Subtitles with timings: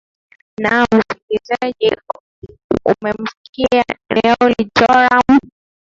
[0.61, 1.95] naam msikilizaji
[2.85, 5.39] umemusikia noeli joram